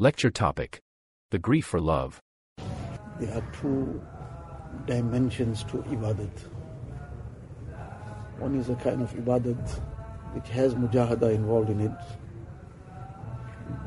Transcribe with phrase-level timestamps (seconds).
[0.00, 0.80] Lecture topic
[1.32, 2.20] The Grief for Love.
[3.18, 4.00] There are two
[4.86, 6.38] dimensions to ibadat.
[8.38, 9.68] One is a kind of ibadat
[10.34, 11.90] which has mujahada involved in it.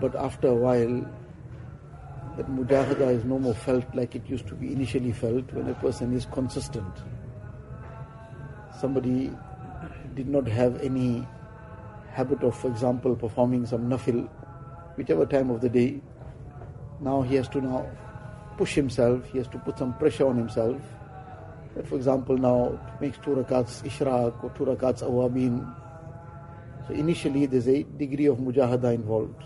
[0.01, 1.09] But after a while,
[2.35, 5.75] that mujahada is no more felt like it used to be initially felt when a
[5.75, 6.93] person is consistent.
[8.81, 9.31] Somebody
[10.13, 11.25] did not have any
[12.09, 14.27] habit of, for example, performing some nafil,
[14.95, 16.01] whichever time of the day.
[16.99, 17.89] Now he has to now
[18.57, 20.81] push himself, he has to put some pressure on himself.
[21.75, 25.73] That for example now makes two rakats ishraq or two rakats awabin.
[26.87, 29.41] So initially there's a degree of mujahada involved.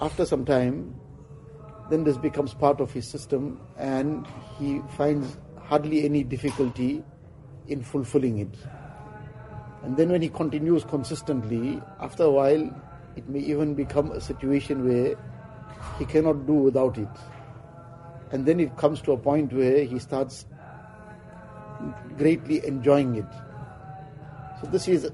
[0.00, 0.94] After some time,
[1.90, 4.26] then this becomes part of his system and
[4.58, 7.02] he finds hardly any difficulty
[7.68, 8.54] in fulfilling it.
[9.82, 12.70] And then when he continues consistently, after a while,
[13.20, 15.16] it may even become a situation where
[15.98, 17.08] he cannot do without it.
[18.32, 20.46] And then it comes to a point where he starts
[22.16, 23.26] greatly enjoying it.
[24.60, 25.10] So this is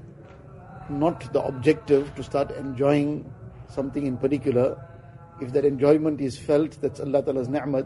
[0.89, 3.31] not the objective to start enjoying
[3.69, 4.81] something in particular.
[5.41, 7.85] If that enjoyment is felt, that's Allah Ta'ala's ni'mat,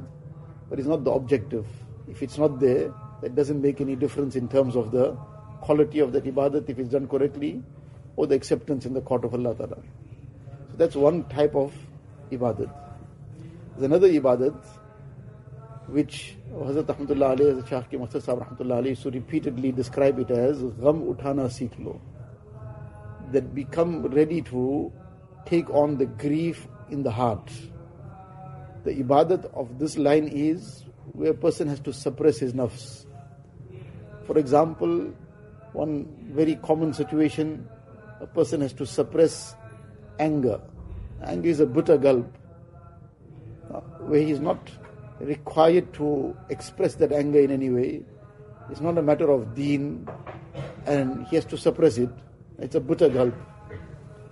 [0.70, 1.66] but it's not the objective.
[2.08, 5.18] If it's not there, that doesn't make any difference in terms of the
[5.62, 7.62] quality of that ibadat if it's done correctly
[8.16, 9.78] or the acceptance in the court of Allah Ta'ala.
[10.72, 11.74] So that's one type of
[12.32, 12.72] ibadat.
[13.72, 14.56] There's another ibadat
[15.88, 20.20] which Hazrat Ahmadullah Ali, as Shah Hakeem Akhtar Sahib Rahmatullah Ali used to repeatedly describe
[20.20, 22.00] it as Gham Uthana Seekh Lo.
[23.32, 24.92] That become ready to
[25.46, 27.52] take on the grief in the heart.
[28.84, 33.06] The ibadat of this line is where a person has to suppress his nafs.
[34.26, 35.14] For example,
[35.74, 37.68] one very common situation,
[38.20, 39.56] a person has to suppress
[40.22, 40.60] anger.
[41.24, 42.38] Anger is a bitter gulp,
[44.00, 44.70] where he is not
[45.20, 48.02] required to express that anger in any way.
[48.70, 50.08] It's not a matter of deen,
[50.86, 52.10] and he has to suppress it.
[52.58, 53.36] It's a bitter gulp.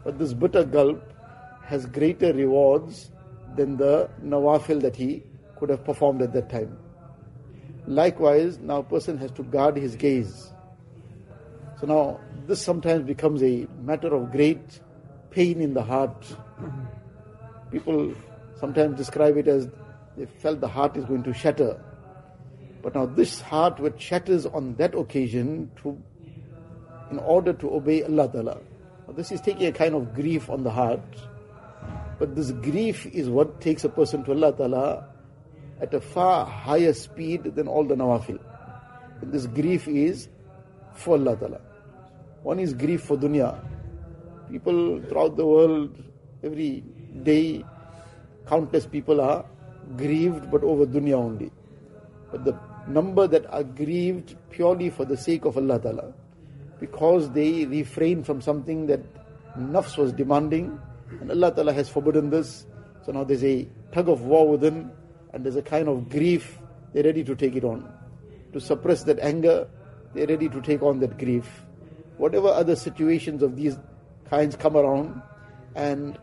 [0.04, 1.04] But this bitter gulp
[1.64, 3.12] has greater rewards
[3.56, 5.24] than the nawafil that he
[5.58, 6.78] could have performed at that time.
[7.86, 10.52] Likewise, now a person has to guard his gaze.
[11.80, 14.80] So now this sometimes becomes a matter of great
[15.32, 16.26] pain in the heart.
[17.72, 18.14] People
[18.60, 19.70] sometimes describe it as
[20.18, 21.80] they felt the heart is going to shatter.
[22.82, 26.02] But now this heart which shatters on that occasion to
[27.12, 28.58] in order to obey Allah Ta'ala.
[29.16, 31.02] This is taking a kind of grief on the heart.
[32.20, 35.08] But this grief is what takes a person to Allah Ta'ala
[35.82, 38.40] at a far higher speed than all the nawafil.
[39.22, 40.28] And this grief is
[40.94, 41.62] for Allah Ta'ala.
[42.44, 43.58] One is grief for dunya.
[44.50, 46.04] People throughout the world,
[46.44, 46.84] every
[47.24, 47.64] day,
[48.48, 49.46] countless people are
[49.98, 51.52] grieved but over dunya only.
[52.32, 56.14] But the number that are grieved purely for the sake of Allah Ta'ala,
[56.80, 59.02] because they refrain from something that
[59.58, 60.80] nafs was demanding,
[61.22, 62.66] and Allah Ta'ala has forbidden this.
[63.06, 64.92] So now there's a tug of war within,
[65.34, 66.58] and there's a kind of grief,
[66.94, 67.92] they're ready to take it on.
[68.54, 69.68] To suppress that anger,
[70.14, 71.48] they're ready to take on that grief
[72.20, 73.78] whatever other situations of these
[74.30, 75.22] kinds come around,
[75.76, 76.18] and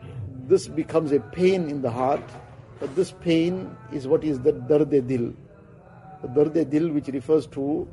[0.47, 2.23] this becomes a pain in the heart.
[2.79, 5.33] But this pain is what is the darde dil.
[6.21, 7.87] The darde dil, which refers to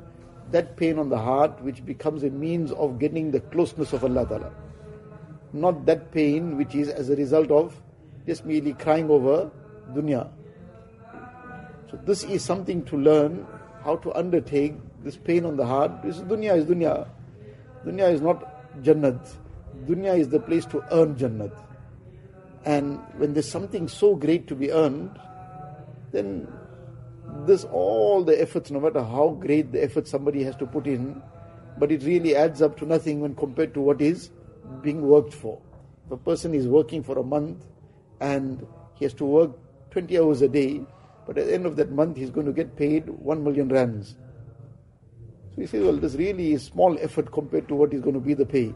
[0.51, 4.27] that pain on the heart, which becomes a means of getting the closeness of Allah
[4.27, 4.53] Ta'ala.
[5.53, 7.81] Not that pain which is as a result of
[8.27, 9.49] just merely crying over
[9.93, 10.29] dunya.
[11.89, 13.47] So this is something to learn
[13.83, 16.03] how to undertake this pain on the heart.
[16.03, 17.07] This is dunya is dunya.
[17.85, 19.19] Dunya is not Jannat.
[19.85, 21.51] Dunya is the place to earn Jannat.
[22.65, 25.19] And when there's something so great to be earned,
[26.11, 26.47] then
[27.45, 31.21] this all the efforts, no matter how great the effort somebody has to put in,
[31.77, 34.31] but it really adds up to nothing when compared to what is
[34.81, 35.61] being worked for.
[36.05, 37.63] If a person is working for a month
[38.21, 38.65] and
[38.95, 39.51] he has to work
[39.91, 40.81] 20 hours a day,
[41.27, 44.15] but at the end of that month he's going to get paid 1 million rands.
[45.55, 48.19] So he says, well, this really is small effort compared to what is going to
[48.19, 48.73] be the pay.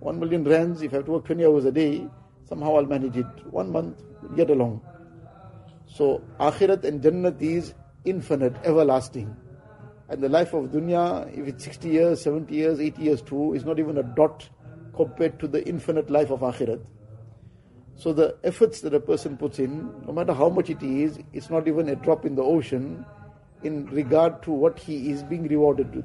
[0.00, 2.06] One million rands, if I have to work 20 hours a day,
[2.48, 3.26] somehow I'll manage it.
[3.50, 4.02] One month,
[4.36, 4.80] get along.
[5.86, 9.34] So, Akhirat and Jannat is infinite, everlasting.
[10.08, 13.64] And the life of dunya, if it's 60 years, 70 years, 80 years too, is
[13.64, 14.48] not even a dot
[14.94, 16.84] compared to the infinite life of Akhirat.
[17.96, 21.50] So the efforts that a person puts in, no matter how much it is, it's
[21.50, 23.04] not even a drop in the ocean
[23.62, 26.04] in regard to what he is being rewarded with.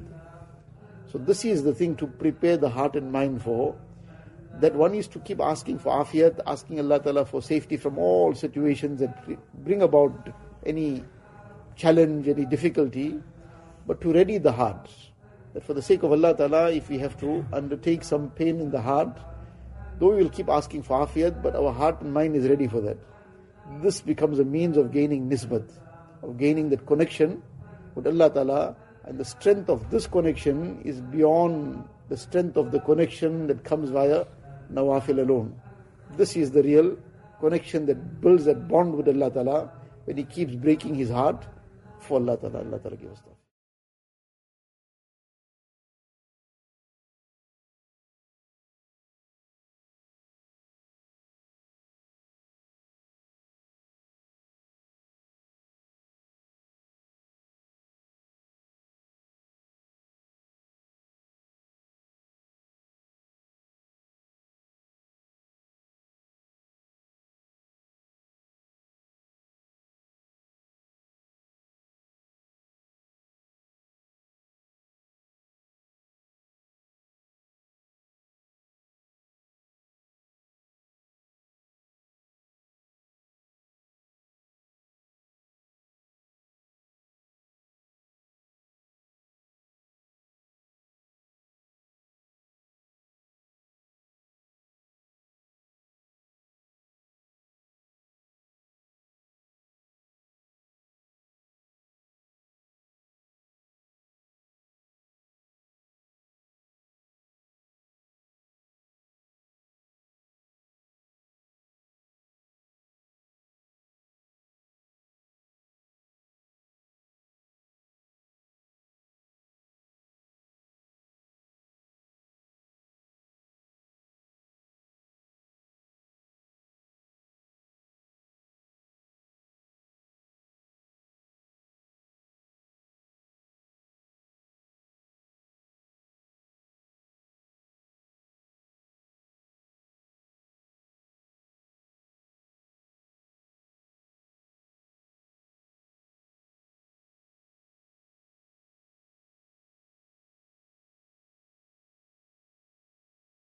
[1.12, 3.76] So this is the thing to prepare the heart and mind for.
[4.60, 8.34] that one is to keep asking for afiyat, asking Allah Ta'ala for safety from all
[8.34, 9.26] situations that
[9.64, 10.28] bring about
[10.66, 11.02] any
[11.74, 13.20] challenge, any difficulty,
[13.86, 14.90] but to ready the heart.
[15.54, 18.70] That for the sake of Allah Ta'ala, if we have to undertake some pain in
[18.70, 19.18] the heart,
[19.98, 22.80] though we will keep asking for afiyat, but our heart and mind is ready for
[22.82, 22.98] that.
[23.82, 25.70] This becomes a means of gaining nisbat,
[26.22, 27.42] of gaining that connection
[27.94, 32.80] with Allah Ta'ala, and the strength of this connection is beyond the strength of the
[32.80, 34.24] connection that comes via
[34.72, 35.54] nawafil alone.
[36.16, 36.96] This is the real
[37.40, 39.72] connection that builds that bond with Allah Ta'ala
[40.04, 41.44] when he keeps breaking his heart
[41.98, 42.60] for Allah Ta'ala.
[42.60, 43.36] Allah Ta'ala give us that.